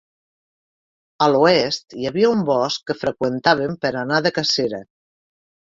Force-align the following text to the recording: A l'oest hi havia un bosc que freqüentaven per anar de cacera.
A 1.25 1.27
l'oest 1.33 1.95
hi 1.99 2.09
havia 2.11 2.33
un 2.37 2.41
bosc 2.49 2.83
que 2.89 2.97
freqüentaven 3.05 3.79
per 3.85 3.95
anar 4.05 4.27
de 4.29 4.37
cacera. 4.39 4.85